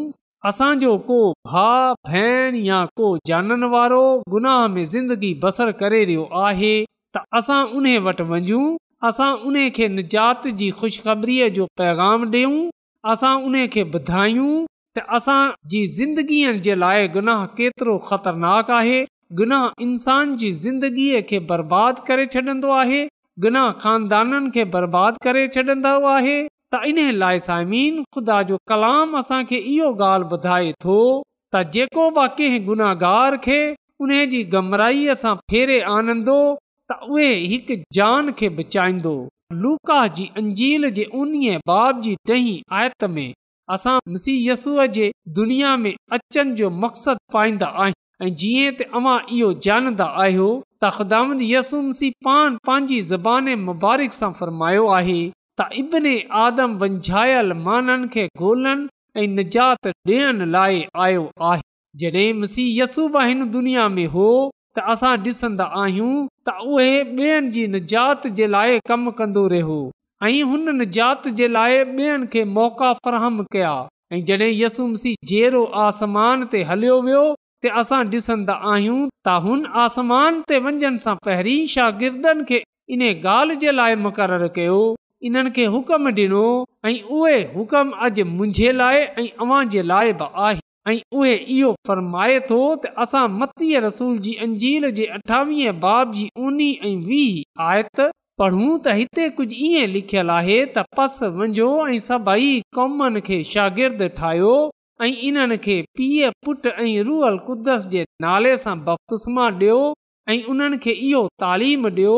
असांजो 0.50 0.98
को 1.08 1.16
भाउ 1.48 1.94
भेण 2.10 2.56
या 2.66 2.78
को 3.00 3.08
जाननि 3.28 3.68
वारो 3.74 4.04
गुनाह 4.32 4.68
में 4.76 4.84
ज़िंदगी 4.92 5.34
बसर 5.42 5.72
करे 5.82 6.04
रहियो 6.04 6.24
आहे 6.44 6.74
त 7.18 7.24
असां 7.40 7.60
उन 7.80 7.88
वटि 8.06 8.24
वञू 8.30 8.62
असां 9.10 9.30
उन 9.50 9.58
खे 9.78 9.88
निजात 9.98 10.48
जी 10.62 10.70
खु़शबरीअ 10.80 11.50
जो 11.58 11.66
पैगाम 11.82 12.26
ॾेऊ 12.38 12.54
असां 13.14 13.34
उन 13.50 13.56
खे 13.76 13.84
ॿुधायूं 14.00 14.52
त 15.00 15.06
असांजी 15.20 15.84
ज़िंदगीअ 16.00 16.56
जे 16.68 16.78
लाइ 16.86 17.08
गुनाह 17.20 17.46
केतिरो 17.60 17.98
ख़तरनाक 18.10 18.72
आहे 18.80 18.98
गुनाह 19.44 19.70
इंसान 19.90 20.36
जी 20.44 20.52
ज़िंदगीअ 20.66 21.22
खे 21.34 21.40
बर्बादु 21.54 22.08
करे 22.12 22.26
छॾंदो 22.38 22.74
आहे 22.82 23.04
गुनाह 23.48 23.72
खानदाननि 23.86 24.50
खे 24.60 24.64
बर्बादु 24.78 25.26
करे 25.28 25.48
छॾंदो 25.58 25.96
आहे 26.18 26.42
इन 26.90 26.98
लाइ 27.18 27.40
साइमीन 27.48 28.04
ख़ुदा 28.16 28.42
जो 28.50 28.58
कलाम 28.70 29.18
असांखे 29.18 29.56
इहो 29.74 29.92
ॻाल्हि 30.04 30.30
ॿुधाए 30.36 30.72
थो 30.84 30.98
त 31.56 31.62
जेको 31.74 32.10
गुनाहार 32.70 33.38
खे 33.48 33.62
आनंदो 35.96 36.40
त 36.92 36.98
उहे 37.10 38.50
बचाईंदो 38.58 39.16
लूका 39.64 40.06
जी 40.18 40.26
अंजील 40.38 40.90
जे 41.00 41.04
उन 41.22 41.34
बाब 41.68 42.02
जी 42.08 42.16
ॾही 42.32 42.62
आयत 42.80 43.04
में 43.18 43.32
असां 43.76 43.98
यसूअ 44.28 44.86
जे 44.96 45.12
दुनिया 45.40 45.76
में 45.86 45.94
अचनि 46.18 46.56
जो 46.62 46.70
मक़सदु 46.84 47.22
पाईंदा 47.34 47.68
आहियूं 47.84 48.26
ऐं 48.28 48.34
जीअं 48.42 48.84
अवां 49.00 49.18
इहो 49.38 49.52
जानंदा 49.68 50.06
आहियूं 50.26 50.52
त 50.84 50.92
ख़ुदा 50.98 51.22
यसू 51.54 51.82
पान 52.30 52.58
पंहिंजी 52.70 53.56
मुबारक 53.70 54.14
सां 54.20 54.32
फरमायो 54.42 54.86
आहे 55.00 55.18
आदम 55.62 56.74
हो 56.82 56.88
त 64.78 64.82
असां 64.92 65.12
ॾिसंदा 65.26 65.66
आहियूं 65.82 66.80
मौक़ा 72.54 72.90
फरहम 73.06 73.36
कया 73.54 73.76
ऐं 74.12 74.20
जॾहिं 74.26 74.52
यसू 74.54 74.82
मसी 74.88 75.12
जहिड़ो 75.32 75.62
आसमान 75.86 76.38
ते 76.52 76.60
हलियो 76.72 76.98
वियो 77.08 77.24
त 77.64 77.64
असां 77.84 78.02
ॾिसंदा 78.18 78.56
आहियूं 78.74 79.00
त 79.08 79.28
हुन 79.48 79.66
आसमान 79.86 80.34
ते 80.52 80.60
वञनि 80.68 81.00
सां 81.08 81.16
पहिरीं 81.32 81.58
ॻाल्हि 81.80 83.60
जे 83.62 83.72
लाइ 83.80 83.96
मुक़रर 84.06 84.48
कयो 84.60 84.78
इन्हनि 85.24 85.50
खे 85.56 85.66
हुकम 85.74 86.08
ॾिनो 86.16 86.44
ऐं 86.88 87.00
उहे 87.18 87.40
हुकम 87.56 87.92
अॼु 88.08 88.24
मुंहिंजे 88.36 88.72
लाइ 88.72 89.02
ऐं 89.02 89.34
आहे 89.42 90.60
ऐं 90.92 91.00
उहे 91.18 91.34
इहो 91.54 91.70
फरमाए 91.88 92.40
थो 92.50 92.60
लिखियल 99.96 100.30
आहे 100.40 100.60
त 100.78 100.86
पसो 100.98 101.32
ऐं 101.88 101.98
सभई 102.12 102.52
कौमनि 102.80 103.22
खे 103.30 103.44
शागिर्द 103.56 104.04
ठाहियो 104.18 104.54
ऐं 105.06 105.14
इन्हनि 105.28 105.58
खे 105.68 105.82
पीउ 105.98 106.32
पुट 106.46 106.66
ऐं 106.78 106.94
रूअल 107.10 107.38
कुदस 107.48 107.88
जे 107.96 108.06
नाले 108.28 108.56
सां 108.68 108.80
बकुस्मा 108.90 109.50
ॾियो 109.62 109.80
ऐं 110.34 110.42
उन्हनि 110.54 110.78
खे 110.88 110.92
इहो 111.10 111.28
तालीम 111.46 111.88
ॾियो 111.90 112.18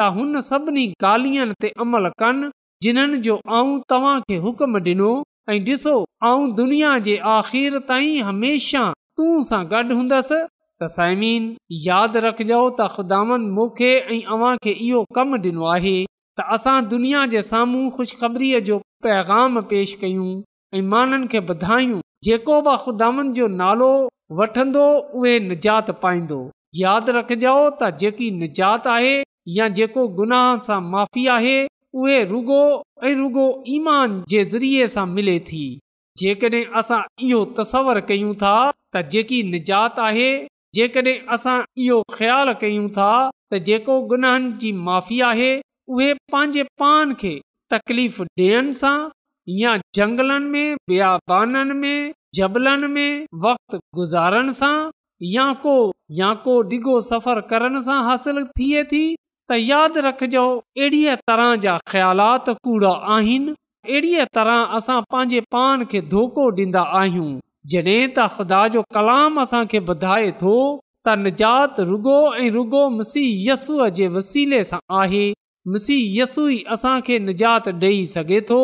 त 0.00 0.06
हुन 0.14 0.40
सभिनी 0.50 0.82
ॻाल्हिनि 1.10 1.54
ते 1.64 1.68
अमल 1.82 2.08
कनि 2.22 2.48
जिन्हनि 2.86 3.18
जो 3.26 3.34
आऊं 3.58 3.74
तव्हांखे 3.92 4.36
हुकम 4.44 4.76
ॾिनो 4.86 5.10
ऐं 5.52 5.58
ॾिसो 5.66 5.92
ऐं 6.30 6.52
दुनिया 6.60 6.96
जे 7.08 7.16
आख़िर 7.34 7.78
ताईं 7.90 8.22
हमेशह 8.30 8.90
तूं 9.18 9.34
सां 9.48 9.62
गॾु 9.72 9.96
हूंदसि 9.98 10.38
त 10.82 10.88
साइमीन 10.94 11.44
यादि 11.86 12.22
रखजो 12.26 12.58
त 12.78 12.88
ख़ुदानि 12.94 13.36
मूंखे 13.58 13.90
ऐं 14.14 15.04
कमु 15.18 15.38
ॾिनो 15.44 15.70
आहे 15.74 15.96
त 16.38 16.46
असां 16.56 16.76
दुनिया 16.94 17.20
जे 17.34 17.42
साम्हूं 17.50 17.84
खु़शखबरीअ 17.98 18.60
जो 18.70 18.78
पैगाम 19.08 19.60
पेश 19.74 19.92
कयूं 20.02 20.30
ऐं 20.78 20.82
माननि 20.94 21.28
खे 21.34 21.44
ॿुधायूं 21.54 22.00
जेको 22.30 22.56
बि 22.70 23.28
जो 23.38 23.46
नालो 23.62 23.92
वठंदो 24.42 24.86
उहे 25.20 25.38
निजात 25.48 25.90
पाईंदो 26.02 26.40
यादि 26.82 27.16
रखजो 27.20 27.54
त 27.82 27.90
जेकी 28.02 28.30
निजात 28.42 28.88
आहे 28.96 29.14
या 29.56 29.66
जेको 29.78 30.04
गुनाह 30.18 30.52
सां 30.66 30.80
माफ़ी 30.92 31.26
आहे 31.36 31.56
उहे 32.02 32.18
रुगो 32.30 32.60
ऐं 33.08 33.14
रुगो 33.16 33.46
ईमान 33.78 34.14
जे 34.34 34.44
ज़रिये 34.52 34.86
सां 34.94 35.06
मिले 35.18 35.38
थी 35.50 35.64
जेकॾहिं 36.22 36.64
असां 36.80 37.00
इहो 37.28 37.44
तसवर 37.58 38.00
कयूं 38.10 38.32
था 38.42 38.54
त 38.70 39.02
जेकी 39.14 39.42
निजात 39.54 39.98
आहे 40.08 40.28
जेकॾहिं 40.78 41.16
असां 41.36 41.56
इहो 41.86 42.00
ख़्यालु 42.16 42.54
कयूं 42.62 42.86
था 42.98 43.10
त 43.28 43.60
जेको 43.68 43.98
गुनाहनि 44.14 44.52
जी 44.64 44.72
माफ़ी 44.88 45.20
आहे 45.30 45.50
उहे 45.96 46.10
पंहिंजे 46.36 46.62
पान 46.82 47.12
खे 47.22 47.34
तकलीफ़ 47.72 48.22
ॾियण 48.42 48.70
सां 48.80 48.96
या 49.62 49.76
जंगलनि 49.96 50.50
में 50.52 50.76
ब्या 50.90 51.14
में 51.84 51.98
जबलनि 52.38 52.88
में 52.94 53.26
वक़्त 53.48 53.78
गुज़ारण 53.98 54.50
सां 54.60 54.74
या 55.36 55.46
को 55.64 55.74
या 56.20 56.32
को 56.46 56.54
ॾिगो 56.74 57.00
सफ़र 57.10 57.40
करण 57.54 57.80
सां 57.90 57.98
हासिलु 58.08 58.44
थिए 58.60 58.82
थी 58.94 59.04
त 59.50 59.56
यादि 59.60 60.00
रखजो 60.04 60.42
अहिड़ीअ 60.58 61.14
तरह 61.30 61.48
जा 61.62 61.72
ख़्यालात 61.92 62.46
कूड़ा 62.66 62.92
आहिनि 63.14 63.52
अहिड़ीअ 63.88 64.24
तरह 64.36 64.76
असां 64.76 65.00
पंहिंजे 65.14 65.40
पाण 65.56 65.84
खे 65.90 66.00
धोखो 66.14 66.44
ॾींदा 66.60 66.84
आहियूं 67.00 67.26
जॾहिं 67.74 67.98
त 67.98 68.26
ख़ुदा 68.36 68.60
जो 68.76 68.82
कलाम 68.96 69.40
असांखे 69.42 69.80
ॿुधाए 69.94 70.30
थो 70.42 70.54
त 71.08 71.16
निजात 71.24 71.80
रुगो 71.90 72.16
ऐं 72.44 72.48
रुगो 72.56 72.80
मसीह 72.98 73.26
यस्सूअ 73.50 73.88
जे 73.98 74.06
वसीले 74.16 74.62
सां 74.70 74.80
आहे 75.00 75.24
मिसी 75.74 75.98
यस्सू 76.20 76.46
ई 76.54 76.58
असांखे 76.76 77.18
निजात 77.28 77.68
ॾेई 77.84 77.98
सघे 78.14 78.40
थो 78.52 78.62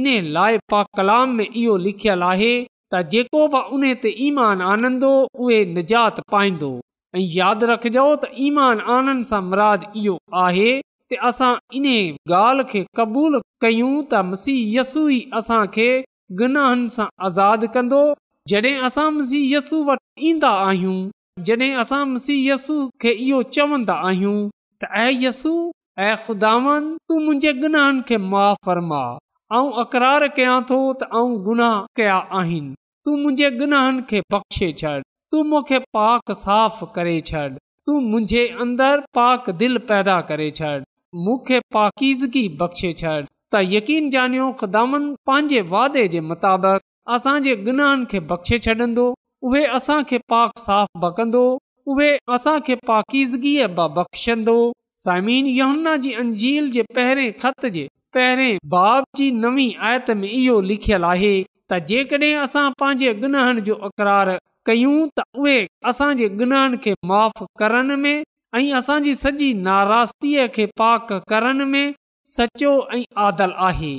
इन 0.00 0.10
लाइ 0.36 0.58
पा 0.74 0.82
कलाम 1.00 1.32
में 1.40 1.46
इहो 1.48 1.76
लिखियलु 1.86 2.28
आहे 2.34 2.52
त 2.92 3.02
जेको 3.16 3.46
बि 3.56 3.64
उन 3.78 3.88
ते 4.04 4.14
ईमान 4.28 4.66
आनंदो 4.76 5.14
उहे 5.46 5.62
निजात 5.78 6.20
पाईंदो 6.36 6.70
यादि 7.16 7.66
रखजो 7.68 8.02
त 8.22 8.28
ईमान 8.46 8.80
आनंद 8.94 9.24
सां 9.28 9.40
मुराद 9.44 9.84
इहो 10.00 10.16
आहे 10.44 10.66
की 11.12 11.16
असां 11.28 11.52
इन 11.78 11.86
ॻाल्हि 12.32 12.64
खे 12.72 12.82
क़बूल 13.00 13.38
कयूं 13.64 13.92
त 14.10 14.20
मसीह 14.32 14.58
यसी 14.78 15.18
असांखे 15.40 15.86
गुनाहनि 16.40 16.90
सां 16.96 17.06
आज़ाद 17.28 17.64
कंदो 17.76 18.02
जॾहिं 18.50 18.74
यस्सू 19.54 19.78
वटि 19.88 20.28
ईंदा 20.32 20.50
आहियूं 20.66 20.98
जॾहिं 21.46 21.72
असां 21.84 22.02
मसीह 22.12 22.52
यसू 22.52 22.76
खे 23.00 23.12
इहो 23.28 23.42
चवंदा 23.56 23.94
आहियूं 24.10 24.36
त 24.82 24.92
ऐ 25.06 25.08
यसू 25.26 25.54
ऐ 25.62 26.14
ख़ुदावन 26.26 26.94
तू 27.08 27.18
मुंहिंजे 27.24 27.52
गुनाहन 27.64 28.02
खे 28.08 28.16
मां 28.34 28.46
फरमा 28.68 29.02
ऐं 29.56 29.66
अकरार 29.86 30.28
कयां 30.40 30.60
थो 30.72 30.82
त 31.02 31.24
गुनाह 31.50 31.76
कया 32.00 32.20
आहिनि 32.42 32.74
तू 33.04 33.20
मुंहिंजे 33.24 33.50
गुनाहन 33.64 34.02
खे 34.12 34.26
बख़्शे 34.36 34.72
छॾ 34.82 34.98
तू 35.32 35.42
मूंखे 35.44 35.78
पाक 35.96 36.30
साफ़ 36.42 36.82
करे 36.94 37.16
छॾ 37.30 37.40
तू 37.86 37.98
मुंहिंजे 38.04 38.46
अंदर 38.64 39.00
पाक 39.18 39.50
दिल 39.62 39.78
पैदा 39.90 40.20
करे 40.30 40.50
छॾ 40.58 40.70
मूंखे 41.24 41.58
पाकीज़गी 41.76 42.44
बख़्शे 42.62 42.92
छॾ 43.00 43.12
त 43.54 43.60
यकीन 43.74 44.08
जानि 44.14 44.38
खे 48.10 48.20
बख़्शे 48.30 48.58
छॾंदो 48.64 49.06
यमुना 55.58 55.96
जी 56.06 56.12
अंजील 56.24 56.70
जे 56.78 56.82
पहिरें 56.98 57.28
ख़त 57.44 57.66
जे 57.78 57.86
पी 58.18 59.30
न 59.44 59.56
इहो 60.10 60.60
लिखियल 60.72 61.04
आहे 61.14 61.34
त 61.70 61.86
जेकॾहिं 61.92 62.70
पंहिंजे 62.80 63.14
गुनाहनि 63.26 63.60
जो 63.70 63.74
अकरार 63.90 64.38
कयूं 64.68 64.94
त 65.16 65.22
उहे 65.42 65.58
असांजे 65.90 66.26
खे 66.84 66.92
माफ़ 67.10 67.42
करण 67.60 67.94
में 68.00 68.14
ऐं 68.56 68.72
असांजी 68.78 69.14
सॼी 69.20 69.52
नारासीअ 69.68 70.46
खे 70.54 70.66
पाक 70.80 71.12
करण 71.32 71.64
में 71.70 71.86
सचो 72.36 72.72
ऐं 72.94 73.02
आदल 73.28 73.52
आहे 73.68 73.92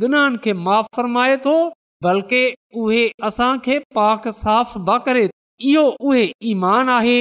गुनहान 0.00 0.36
खे 0.44 0.52
माफ़ 0.68 0.86
फ़र्माए 0.98 1.36
थो 1.44 1.54
बल्कि 2.06 2.42
उहे 2.80 3.80
पाक 4.00 4.28
साफ़ 4.42 4.76
भ 4.88 4.98
करे 5.08 5.24
इहो 5.70 5.86
उहे 6.10 6.26
ईमान 6.52 6.88
आहे 6.98 7.18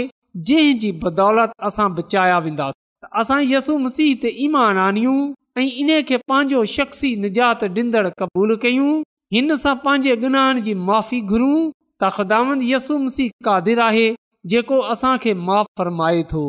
जी 0.50 0.92
बदौलत 1.06 1.52
असां 1.70 1.90
बचाया 2.02 2.38
वेंदासीं 2.48 3.10
असां 3.22 3.42
यसु 3.54 3.78
मसीह 3.88 4.16
ते 4.26 4.36
ईमान 4.48 4.78
आनियूं 4.88 5.18
ऐं 5.62 5.72
इन 5.72 6.00
खे 6.10 6.18
पंहिंजो 6.30 6.66
शख्सी 6.78 7.16
निजात 7.28 7.64
ॾींदड़ 7.78 8.10
क़बूलु 8.22 8.58
कयूं 8.66 8.92
हिन 9.34 9.50
सां 9.62 9.72
पंहिंजे 9.86 10.16
गुनाहनि 10.24 10.62
जी 10.66 10.74
माफ़ी 10.90 11.18
घुरूं 11.30 11.56
तखदाम 12.04 12.52
यसू 12.72 12.98
मिसी 13.06 13.24
कादिर 13.48 13.80
आहे 13.86 14.04
जेको 14.52 14.78
असांखे 14.92 15.34
माफ़ 15.48 15.68
फरमाए 15.80 16.22
थो 16.34 16.44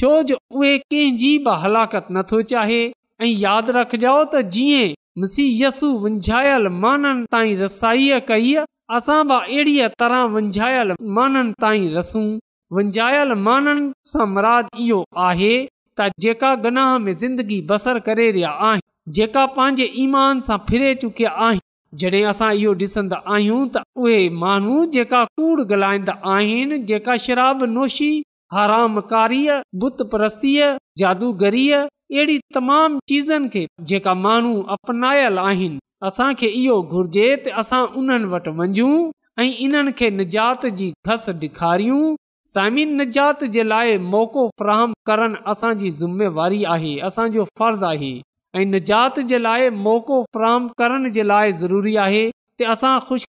छो 0.00 0.08
जो 0.30 0.38
उहे 0.60 0.72
कंहिंजी 0.86 1.30
बि 1.44 1.52
हलाकत 1.64 2.08
नथो 2.16 2.40
चाहे 2.52 2.80
ऐं 3.20 3.28
यादि 3.42 3.76
रखजो 3.76 4.14
त 4.32 4.40
जीअं 4.56 5.28
यसू 5.64 5.90
वञल 6.06 6.66
रसाईअ 7.60 8.18
कई 8.32 8.50
असां 8.98 9.20
बि 9.30 9.36
अहिड़ीअ 9.44 9.88
तरह 10.04 10.24
वंझायल 10.34 10.94
माननि 11.20 11.54
ताईं 11.66 11.86
रसू 12.00 12.24
वंझायल 12.80 13.32
माननि 13.46 13.88
सां 14.14 14.26
मुराद 14.34 14.74
इहो 14.88 14.98
आहे 15.28 15.52
त 16.00 16.10
जेका 16.26 16.54
गनाह 16.66 16.92
में 17.06 17.14
ज़िंदगी 17.22 17.60
बसर 17.70 17.98
करे 18.10 18.28
रहिया 18.30 18.50
आ 18.70 18.74
जेका 19.20 19.46
पंहिंजे 19.60 19.90
ईमान 20.06 20.40
सां 20.50 20.58
फिरे 20.70 20.94
चुकिया 21.04 21.30
आहिनि 21.48 21.65
जॾहिं 22.00 22.24
असां 22.30 22.48
इहो 22.62 22.72
डि॒सन्दा 22.80 23.18
आहियूं 23.34 23.60
त 23.74 23.82
उहे 24.04 24.16
माण्हू 24.42 24.78
जेका 24.96 25.20
कूड़ 25.40 25.62
गलाईंदा 25.72 26.14
आहिनि 26.32 26.78
जेका 26.90 27.16
श्रराब 27.26 27.62
नोशी 27.76 28.08
हराम 28.56 29.00
बुत 29.84 30.02
प्रस्तीअ 30.14 30.66
जादूगरीअ 31.02 31.78
अहिड़ी 31.84 32.36
तमामु 32.56 33.00
चीज़नि 33.12 33.48
खे 33.54 33.64
जेका 33.92 34.14
माण्हू 34.26 34.52
अपनायल 34.76 35.38
आहिनि 35.46 35.78
असांखे 36.10 36.48
इहो 36.62 36.76
घुर्जे 36.96 37.28
त 37.46 37.56
असां 37.64 37.80
उन्हनि 38.02 38.30
वटि 38.34 38.54
मञू 38.60 38.90
ऐं 39.44 39.48
इन्हनि 39.68 39.96
खे 40.02 40.10
निजात 40.20 40.66
जी 40.80 40.90
खस 41.08 41.28
ॾेखारियूं 41.40 42.14
सामिन 42.52 42.92
निजात 43.00 43.42
जे 43.56 43.62
लाइ 43.72 43.96
मौक़ो 44.12 44.44
फरहम 44.60 44.92
करण 45.10 45.34
असांजी 45.52 45.90
ज़िमेवारी 46.02 46.62
आहे 46.76 46.92
असांजो 47.08 47.44
फर्ज़ु 47.60 47.86
आहे 47.94 48.12
ऐं 48.58 48.64
निजात 48.64 49.18
जे 49.30 49.38
लाइ 49.38 49.70
मौक़ो 49.86 50.22
फ्राहम 50.32 50.68
करण 50.78 51.10
जे 51.12 51.22
लाइ 51.30 51.52
ज़रूरी 51.62 51.94
आहे 52.04 52.22
त 52.60 52.68
असां 52.74 52.92
ख़ुश 53.08 53.24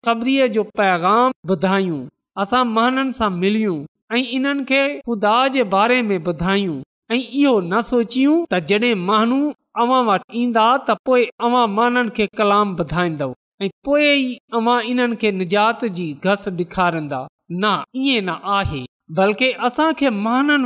जो 0.57 0.63
पैगाम 0.79 1.31
ॿुधायूं 1.53 1.97
असां 2.43 2.61
महाननि 2.75 3.17
सां 3.19 3.29
मिलियूं 3.41 3.75
ऐं 4.17 4.21
इन्हनि 4.37 4.63
खे 4.69 4.79
ख़ुदा 5.09 5.33
जे 5.55 5.63
बारे 5.73 5.97
में 6.11 6.15
ॿुधायूं 6.19 6.77
ऐं 7.15 7.19
इहो 7.19 7.53
न 7.59 7.81
सोचियूं 7.89 8.35
त 8.51 8.59
जॾहिं 8.69 8.93
माण्हू 9.09 9.39
अवां 9.85 9.99
वटि 10.11 10.43
ईंदा 10.43 10.67
त 10.89 10.97
पोए 11.09 11.25
अवां 11.49 12.03
खे 12.19 12.27
कलाम 12.41 12.75
ॿुधाईंदव 12.83 13.33
ऐं 13.61 14.21
अवां 14.61 14.77
इन्हनि 14.93 15.19
खे 15.25 15.31
निजात 15.41 15.83
जी 15.99 16.07
घस 16.31 16.47
बिखारींदा 16.61 17.21
न 17.65 17.73
ईअं 18.05 18.23
न 18.29 18.37
आहे 18.61 18.85
बल्कि 19.21 19.51
असां 19.69 19.91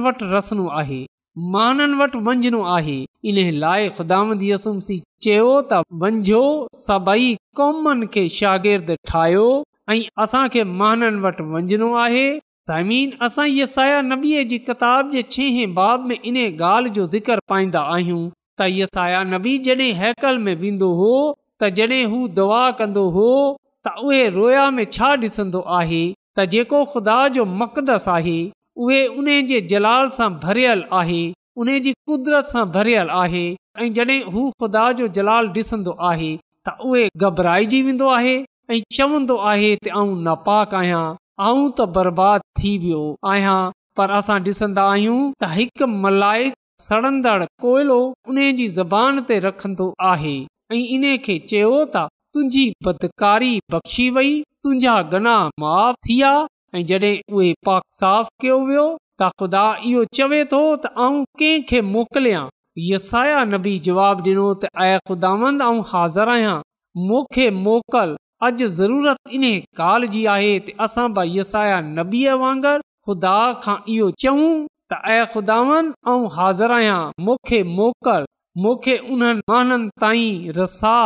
वटि 0.09 1.01
महाननि 1.37 1.93
वटि 1.97 2.17
वञणो 2.27 2.61
आहे 2.75 2.95
इन 3.29 3.35
लाइ 3.59 3.87
ख़ुदा 3.97 4.17
चयो 5.23 5.51
त 5.71 5.81
मञियो 6.01 6.41
सभई 6.85 7.29
कौमन 7.59 8.05
खे 8.15 8.23
शागिर्दु 8.39 8.95
ठाहियो 9.11 9.45
ऐं 9.93 9.99
असांखे 10.23 10.63
महाननि 10.81 11.21
वटि 11.25 11.43
वञणो 11.53 11.91
आहे 12.05 12.25
ज़मीन 12.71 13.27
साया 13.35 14.01
जी 14.49 14.57
किताब 14.69 15.09
जे 15.11 15.21
छे 15.35 15.47
बाब 15.79 16.05
में 16.11 16.17
इन 16.23 16.37
ॻाल्हि 16.47 16.91
जो 16.99 17.05
ज़िक्र 17.15 17.39
पाईंदा 17.53 17.81
आहियूं 17.95 18.21
त 18.61 18.69
साया 18.95 19.23
नबी 19.35 19.57
जॾहिं 19.69 19.93
हैकल 20.03 20.37
में 20.47 20.55
वेंदो 20.65 20.93
हो 21.01 21.11
त 21.63 21.69
जॾहिं 21.79 22.05
हू 22.15 22.27
दुआ 22.41 22.63
कंदो 22.81 23.07
हो 23.17 23.29
त 23.87 23.95
उहे 24.07 24.27
रोया 24.39 24.69
में 24.79 24.85
छा 24.97 25.15
ॾिसंदो 25.27 25.61
आहे 25.81 26.03
त 26.39 26.45
जेको 26.55 26.83
ख़ुदा 26.93 27.17
जो 27.37 27.45
मकदस 27.61 28.07
आहे 28.17 28.39
उहे 28.85 29.41
जलाल 29.71 30.09
सां 30.19 30.29
भरियल 30.43 30.83
आहे 30.99 31.21
उन 31.63 31.69
जी 31.85 31.91
कुदरत 32.11 32.45
सां 32.51 32.63
भरियल 32.75 33.09
आहे 33.23 33.43
ऐं 33.83 33.87
जॾहिं 33.97 34.21
हू 34.35 34.43
ख़ुदा 34.63 34.83
जो 35.01 35.07
जलाल 35.17 35.49
ॾिसंदो 35.57 35.93
आहे 36.11 36.29
त 36.67 36.87
उहे 36.91 37.03
घबराइजी 37.27 37.81
वेंदो 37.89 38.07
आहे 38.17 38.33
ऐं 38.75 38.79
चवंदो 38.99 39.35
आहे 39.51 39.69
नापाक 40.29 40.73
आहियां 40.79 41.03
बर्बादु 41.97 42.61
थी 42.61 42.71
वियो 42.85 43.03
आहियां 43.33 43.59
पर 43.99 44.15
असां 44.19 44.39
ॾिसंदा 44.47 44.85
आहियूं 44.95 45.19
त 45.41 45.51
हिकु 45.59 45.87
मलाइक 46.07 46.55
सड़ंदड़ 46.87 47.41
कोयलो 47.65 47.99
उन 48.33 48.39
जी 48.61 48.67
ज़बान 48.79 49.23
ते 49.31 49.37
रखंदो 49.47 49.87
आहे 50.13 50.35
ऐं 50.75 50.81
इन 50.97 51.05
खे 51.27 51.37
चयो 51.53 51.71
तुंहिंजी 51.95 52.65
बदकारी 52.87 53.53
बख़्शी 53.75 54.09
वई 54.17 54.33
तुंहिंजा 54.63 54.95
गना 55.15 55.35
माफ़ 55.65 56.01
थी 56.07 56.15
विया 56.15 56.33
ऐं 56.75 56.83
जॾहिं 56.87 57.15
उहे 57.35 57.53
पाक 57.65 57.81
साफ़ 57.99 58.27
कयो 58.41 58.57
वियो 58.67 58.83
त 59.21 59.27
ख़ुदा 59.39 59.63
इहो 59.87 60.03
चवे 60.19 60.37
थो 60.51 60.59
त 60.83 60.91
आउं 61.05 61.17
कंहिंखे 61.39 61.79
मोकिलियां 61.93 62.43
यसाया 62.91 63.39
नबी 63.53 63.73
जवाबु 63.87 64.23
ॾिनो 64.29 64.45
त 64.61 64.69
अ 64.85 65.01
ख़ुदांद 65.09 65.61
हाज़िर 65.91 66.29
आहियां 66.35 66.53
मूंखे 67.09 67.49
मोकल 67.65 68.13
अॼु 68.49 68.67
ज़रूरत 68.79 69.33
इन 69.39 69.45
काल 69.81 70.07
जी 70.13 70.23
आहे 70.37 70.53
असां 70.87 71.07
बई 71.19 71.35
यसाया 71.39 71.79
नबीअ 71.99 72.37
वांगुरु 72.45 72.85
ख़ुदा 73.09 73.35
खां 73.65 73.77
इहो 73.97 74.09
चऊं 74.25 74.49
त 74.93 75.01
अदाव 75.43 75.75
ऐं 75.81 76.17
हाज़िर 76.37 76.75
आहियां 76.77 76.99
मूंखे 77.27 77.61
मोकल 77.77 78.29
मूंखे 78.67 78.97
उन्हनि 79.17 79.45
माननि 79.55 79.91
ताईं 80.05 80.59
रसा 80.61 80.97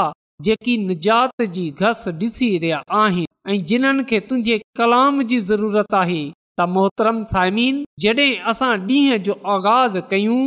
जेकी 0.50 0.78
निजात 0.90 1.48
जी 1.58 1.70
घस 1.86 2.10
ॾिसी 2.16 2.58
रहिया 2.58 2.82
आहिनि 3.02 3.32
ऐं 3.48 3.64
जिन्हनि 3.70 4.04
खे 4.10 4.20
तुंहिंजे 4.28 4.58
कलाम 4.78 5.22
जी 5.32 5.40
ज़रूरत 5.50 5.94
आहे 5.98 6.22
त 6.58 6.66
मोहतरम 6.76 7.18
साइमीन 7.32 7.82
जॾहिं 8.06 8.40
असां 8.52 8.70
ॾींहं 8.88 9.18
जो 9.28 9.34
आगाज़ 9.56 9.98
कयूं 10.14 10.40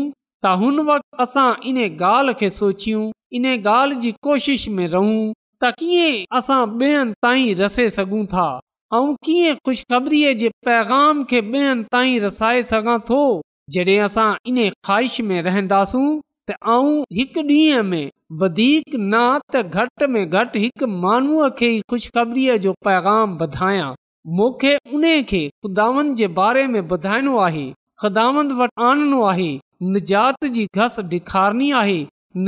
त 0.47 0.55
हुन 0.63 0.81
वक़्तु 0.89 1.23
असां 1.25 1.47
इन 1.73 1.79
ॻाल्हि 1.91 2.35
खे 2.41 2.51
सोचियूं 2.59 3.03
इन 3.41 3.47
ॻाल्हि 3.55 3.97
जी 4.07 4.13
कोशिश 4.29 4.67
में 4.79 4.87
रहूं 4.97 5.21
त 5.63 5.71
कीअं 5.79 6.37
असां 6.39 6.59
ॿियनि 6.83 7.13
ताईं 7.27 7.55
रसे 7.63 7.89
सघूं 8.01 8.25
था 8.35 8.49
ऐं 8.99 9.15
कीअं 9.29 9.55
खु़शख़बरी 9.69 10.23
जे 10.43 10.51
पैगाम 10.71 11.23
खे 11.31 11.41
ॿियनि 11.53 11.89
ताईं 11.95 12.21
रसाए 12.27 12.63
सघां 12.75 12.99
थो 13.13 13.21
जॾहिं 13.77 13.99
असां 14.09 14.29
इन 14.53 14.61
ख़्वाहिश 14.71 15.21
में 15.31 15.41
रहंदासूं 15.51 16.07
त 16.51 16.61
ऐं 16.79 16.85
हिकु 17.21 17.49
ॾींहं 17.53 17.83
में 17.95 18.07
वधीक 18.41 18.95
न 18.95 19.21
त 19.53 19.57
घटि 19.81 20.07
में 20.15 20.29
घटि 20.31 20.61
हिकु 20.61 20.87
माण्हूअ 21.05 21.49
खे 21.59 21.69
ख़ुशिखबरीअ 21.91 22.57
जो 22.65 22.73
पैगाम 22.89 23.37
ॿधायां 23.47 23.87
मूंखे 24.41 24.73
उन 24.97 25.07
खे 25.31 25.41
ख़ुदानि 25.51 26.15
जे 26.19 26.27
बारे 26.41 26.67
में 26.75 26.81
ॿुधाइणो 26.81 27.37
आहे 27.47 27.65
ख़ुदानि 28.03 28.55
वटि 28.61 28.85
आणनो 28.89 29.23
आहे 29.31 29.49
निजात 29.95 30.45
जी 30.59 30.67
घस 30.77 30.99
ॾेखारणी 31.05 31.71
आहे 31.81 31.99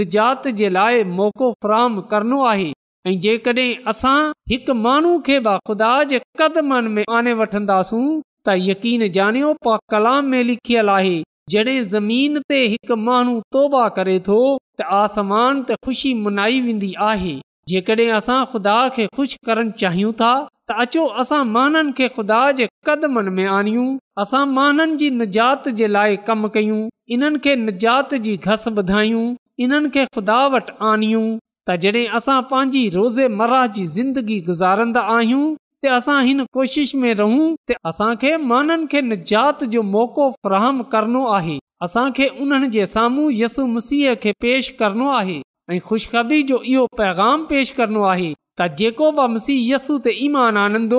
निजात 0.01 0.49
जे 0.61 0.69
लाइ 0.73 1.03
मौक़ो 1.21 1.51
फराहम 1.62 2.01
करणो 2.12 2.43
आहे 2.53 2.73
ऐं 3.07 3.19
जेकॾहिं 3.27 4.81
माण्हू 4.85 5.19
खे 5.27 5.40
ख़ुदा 5.51 5.93
जे 6.12 6.21
कदमनि 6.40 6.88
में 6.97 7.05
आने 7.21 7.33
वठंदासूं 7.43 8.05
त 8.49 8.61
यकीन 8.69 9.09
ॼाणियो 9.21 9.55
पा 9.64 9.79
कलाम 9.95 10.31
में 10.35 10.43
लिखियल 10.53 10.88
आहे 10.99 11.16
जॾहिं 11.57 11.83
ज़मीन 11.95 12.40
ते 12.49 12.64
हिकु 12.75 12.97
माण्हू 13.09 13.40
तौबा 13.59 13.88
करे 14.01 14.19
थो 14.29 14.38
त 14.81 14.85
आसमान 15.05 15.59
त 15.69 15.77
ख़ुशी 15.87 16.11
मनाई 16.27 16.61
वेंदी 16.66 16.88
आहे 17.07 17.33
जेकॾहिं 17.73 18.07
असां 18.19 18.37
ख़ुदा 18.53 18.77
खे 18.95 19.07
ख़ुशि 19.16 19.38
करणु 19.49 19.75
चाहियूं 19.83 20.12
था 20.21 20.31
त 20.37 20.77
अचो 20.85 21.03
असां 21.25 21.40
माननि 21.57 21.93
खे 21.99 22.09
ख़ुदा 22.14 22.38
जे 22.61 22.69
कदमनि 22.88 23.35
में 23.38 23.45
आणियूं 23.59 23.85
असां 24.25 24.43
माननि 24.59 24.97
जी 25.03 25.11
निजात 25.19 25.69
जे 25.83 25.90
लाइ 25.97 26.16
कमु 26.31 26.51
कयूं 26.57 26.81
इन्हनि 27.19 27.43
खे 27.49 27.57
निजात 27.69 28.14
जी 28.29 28.37
घस 28.53 28.64
ॿुधायूं 28.81 29.27
इन्हनि 29.66 29.93
खे 29.99 30.05
ख़ुदा 30.16 30.40
वटि 30.57 30.77
आणियूं 30.95 31.25
त 31.37 31.81
जॾहिं 31.87 32.09
असां 32.21 32.40
पंहिंजी 32.57 32.85
रोज़ेमरा 32.99 33.62
जी 33.79 33.85
ज़िंदगी 33.99 34.40
गुज़ारंदा 34.53 35.05
आहियूं 35.21 35.45
त 35.55 35.99
असां 36.03 36.19
हिन 36.31 36.47
कोशिश 36.59 36.95
में 37.03 37.11
रहूं 37.23 37.45
त 37.53 37.81
असांखे 37.93 38.37
माननि 38.53 38.93
खे 38.97 39.05
निजात 39.12 39.64
जो 39.77 39.85
मौक़ो 39.97 40.31
फरहम 40.47 40.83
करणो 40.95 41.25
आहे 41.40 41.59
असां 41.85 42.11
खे 42.16 42.27
उन्हनि 42.45 42.66
जे 42.77 42.85
साम्हूं 42.93 43.31
यसु 43.35 43.64
मसीह 43.75 44.14
खे 44.23 44.33
पेश 44.45 44.69
करणो 44.81 45.07
आहे 45.21 45.37
ऐं 45.75 45.79
ख़ुशख़बरी 45.88 46.43
जो 46.51 46.59
इहो 46.73 46.85
पैगाम 47.01 47.45
पेश 47.53 47.71
करणो 47.79 48.03
आहे 48.12 48.31
त 48.61 48.66
जेको 48.81 49.07
यसु 49.53 49.97
ते 50.07 50.12
ईमान 50.27 50.57
आनंदो 50.64 50.99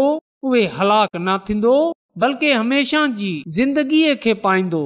उहे 0.52 0.63
हलाक 0.78 1.20
न 1.28 1.38
थींदो 1.50 1.76
बल्कि 2.24 2.52
हमेशा 2.60 3.04
जी 3.22 3.32
ज़िंदगीअ 3.58 4.15
खे 4.24 4.34
पाईंदो 4.48 4.82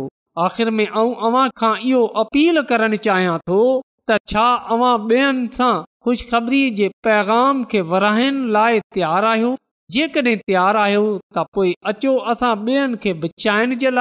आख़िर 0.47 0.69
में 0.79 0.85
आऊं 0.87 1.13
अव्हां 1.27 1.45
खां 1.61 1.73
इहो 1.91 2.03
अपील 2.23 2.61
करणु 2.73 2.97
चाहियां 3.07 3.37
थो 3.51 3.61
त 4.09 4.19
छा 4.33 4.45
अवां 4.77 4.93
ॿियनि 5.15 5.47
सां 5.57 6.43
जे 6.81 6.89
पैगाम 7.09 7.63
खे 7.71 7.85
विराइण 7.93 8.43
लाइ 8.57 8.79
तयारु 8.97 9.31
आहियो 9.33 9.55
जेकॾहिं 9.99 10.37
तयारु 10.51 10.83
आहियो 10.85 11.07
त 11.37 11.47
पोइ 11.59 11.73
अचो 11.93 12.17
असां 12.35 12.53
ॿियनि 12.67 13.01
खे 13.07 13.15
बचाइण 13.25 13.77
जे 13.85 13.95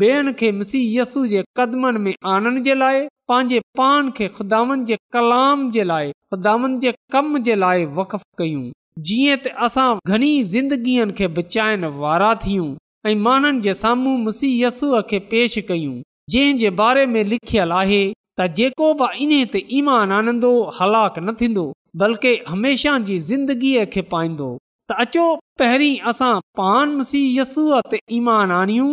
ॿियनि 0.00 0.32
खे 0.38 0.50
मुसीयसु 0.52 1.20
जे 1.26 1.42
क़दमनि 1.56 1.98
में 2.06 2.14
आणण 2.32 2.60
जे 2.62 2.74
लाइ 2.74 3.00
पंहिंजे 3.28 3.60
पान 3.78 4.10
खे 4.16 4.26
खुदावनि 4.38 4.84
जे 4.90 4.96
कलाम 5.12 5.70
जे 5.74 5.84
लाइ 5.84 6.10
खुदावनि 6.30 6.76
जे 6.82 6.92
कम 7.12 7.38
जे 7.46 7.54
लाइ 7.62 7.84
वक़फ़ 8.00 8.26
कयूं 8.38 8.64
जीअं 9.10 9.36
त 9.44 9.52
असां 9.68 9.88
घणी 10.16 10.28
ज़िंदगीअ 10.52 11.06
खे 11.20 11.26
बचाइण 11.38 11.84
वारा 12.04 12.34
थियूं 12.44 12.68
ऐं 13.12 13.16
माण्हुनि 13.28 13.64
जे 13.68 13.74
साम्हूं 13.84 14.14
मुसीयसूअ 14.26 15.00
खे 15.14 15.18
पेश 15.32 15.58
कयूं 15.70 15.96
जंहिं 16.36 16.58
जे 16.64 16.72
बारे 16.82 17.06
में 17.14 17.20
लिखियलु 17.32 17.78
आहे 17.80 18.02
त 18.40 18.52
जेको 18.60 18.92
बि 19.02 19.10
इन 19.26 19.34
ते 19.54 19.64
ईमान 19.80 20.12
आनंदो 20.20 20.52
हलाक 20.80 21.18
न 21.26 21.36
थींदो 21.40 21.66
बल्कि 22.04 22.36
हमेशह 22.52 22.98
जी 23.10 23.18
ज़िंदगीअ 23.32 23.88
खे 23.96 24.06
पाईंदो 24.14 24.52
त 24.92 25.00
अचो 25.06 25.26
पहिरीं 25.62 25.94
असां 26.14 26.32
पान 26.62 26.96
मसीह 26.98 27.28
मुसीयसूअ 27.28 27.84
ते 27.92 28.06
ईमान 28.22 28.50
आणियूं 28.64 28.92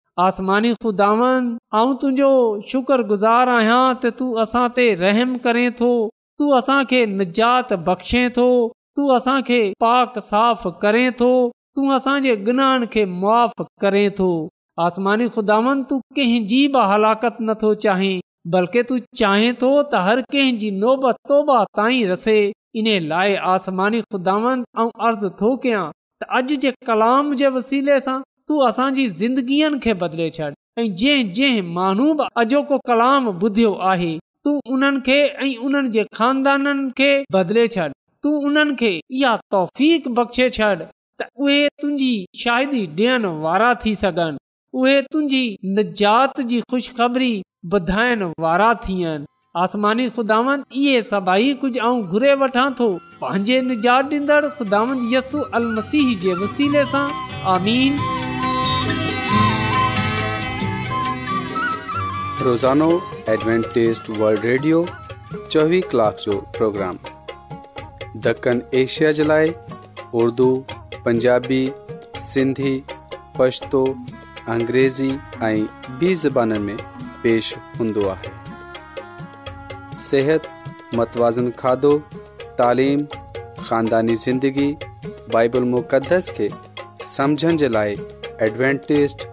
आसमानी 0.19 0.73
खुदावन 0.83 1.45
ऐं 1.75 1.93
तुंहिंजो 1.99 2.29
शुकर 2.71 3.01
गुज़ार 3.11 3.49
आहियां 3.49 3.81
त 4.01 4.09
तूं 4.21 4.27
असां 4.43 4.63
ते 4.79 4.85
रहम 5.01 5.35
करे 5.45 5.61
थो 5.81 5.91
तूं 6.41 6.49
असांखे 6.57 7.05
निजात 7.11 7.71
बख़्शे 7.85 8.23
थो 8.37 8.47
तूं 8.99 9.05
असांखे 9.17 9.59
पाक 9.85 10.17
साफ़ 10.29 10.67
करे 10.81 11.03
थो 11.21 11.29
तूं 11.79 11.85
असांजे 11.99 12.35
गुनान 12.49 12.83
खे 12.95 13.05
मुआ 13.19 13.39
करे 13.83 14.03
थो 14.17 14.27
आसमानी 14.87 15.27
खुदावन 15.37 15.83
तूं 15.91 15.99
कंहिंजी 16.19 16.61
बि 16.75 16.81
हलाकत 16.93 17.37
नथो 17.51 17.73
चाहीं 17.85 18.13
बल्कि 18.57 18.83
तूं 18.91 18.97
चाहें 19.21 19.49
थो 19.63 19.69
त 19.93 20.01
हर 20.09 20.21
कंहिंजी 20.35 20.73
नोबत 20.83 21.21
तोबा 21.31 21.59
ताईं 21.79 22.03
रसे 22.11 22.37
इन 22.83 22.91
लाइ 23.13 23.39
आसमानी 23.53 24.01
खुदावन 24.15 24.65
ऐं 24.83 24.87
अर्ज़ु 25.11 25.31
थो 25.43 25.53
कयां 25.67 25.85
त 25.93 26.29
अॼु 26.41 26.59
जे 26.67 26.75
कलाम 26.91 27.31
जे 27.43 27.53
वसीले 27.59 27.97
सां 28.07 28.17
तूं 28.51 28.65
असांजी 28.67 29.07
ज़िंदगीअ 29.07 29.67
खे 29.83 29.93
बदिले 30.03 30.29
छॾ 30.37 30.47
ऐं 30.77 30.83
जंहिं 30.99 31.31
जंहिं 31.33 31.61
माण्हू 31.75 32.77
कलाम 32.87 33.27
ॿुधियो 33.43 33.71
आहे 33.89 34.13
तू 34.45 34.51
उन 34.73 34.97
खे 35.05 35.17
ऐं 35.43 35.55
बदिले 37.33 37.67
छॾ 37.75 37.87
तूं 38.23 38.65
तुंहिंजी 45.01 46.59
ख़बरी 46.97 47.31
ॿधाइण 47.73 48.23
वारा 48.45 48.73
थियनि 48.87 49.25
आसमानी 49.63 50.07
मसीह 56.09 56.17
जे 56.25 56.33
वसीले 56.43 56.85
सां 56.93 57.07
रोज़ानो 62.45 62.87
एडवेंट 63.29 63.75
वल्ड 64.19 64.45
रेडियो 64.45 64.77
24 64.85 65.81
کلاک 65.89 66.19
جو 66.25 66.33
प्रोग्राम 66.57 66.97
دکن 68.25 68.61
एशिया 68.81 69.11
جلائے 69.19 69.45
اردو 70.13 70.55
उर्दू 70.55 70.63
पंजाबी 71.05 71.59
सिंधी 72.23 72.71
पछतो 73.37 73.83
अंग्रेज़ी 74.55 75.09
ऐं 75.09 75.61
ॿी 75.99 76.13
ज़बाननि 76.23 76.59
में 76.59 76.77
पेश 77.23 77.47
हूंदो 77.79 78.03
आहे 78.15 78.33
सिहत 80.07 80.41
मतवाज़न 81.01 81.47
खाधो 81.63 81.93
तइलीम 82.61 82.99
खानदानी 83.63 84.15
ज़िंदगी 84.25 84.69
बाइबल 85.39 85.69
मुक़दस 85.77 86.31
खे 86.41 86.49
समुझण 87.15 87.57
जे 87.63 87.69
लाइ 87.79 87.95
एडवेंटेस्ट 88.51 89.25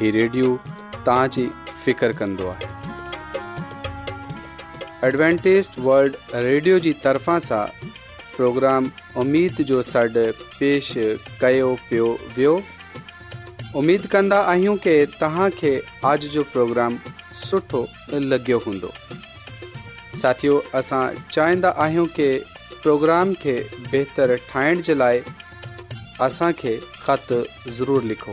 हीउ 0.00 0.12
रेडियो 0.12 0.46
तव्हांजी 1.06 1.46
फ़िकर 1.84 2.12
कंदो 2.18 2.48
आहे 2.48 2.66
एडवेंटेज 5.06 5.68
वल्ड 5.86 6.16
रेडियो 6.34 6.78
जी 6.82 6.90
तरफ़ा 7.04 7.38
सां 7.46 7.64
प्रोग्राम 8.36 8.90
उमेद 9.22 9.56
जो 9.70 9.80
सॾु 9.88 10.22
पेश 10.58 10.92
कयो 11.40 11.72
पियो 11.88 12.06
वियो 12.36 12.52
उमेद 13.80 14.06
कंदा 14.12 14.38
आहियूं 14.54 14.76
की 14.86 14.94
तव्हांखे 15.22 15.72
آج 16.10 16.22
جو 16.32 16.42
پروگرام 16.52 16.98
सुठो 17.46 17.80
लॻियो 18.30 18.58
हूंदो 18.66 18.90
साथियो 20.20 20.54
असां 20.80 21.02
चाहिंदा 21.30 21.72
आहियूं 21.86 22.06
की 22.20 22.28
پروگرام 22.84 23.34
खे 23.42 23.56
बहितरु 23.92 24.36
ठाहिण 24.52 24.82
जे 24.90 24.94
लाइ 24.94 25.20
असांखे 26.28 26.76
خط 27.02 27.32
ضرور 27.78 28.02
लिखो 28.12 28.32